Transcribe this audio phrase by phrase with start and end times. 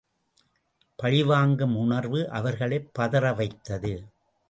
[0.95, 4.05] பழிவாங்கும் உணர்வு அவர்களைப் பதற வைத்தது.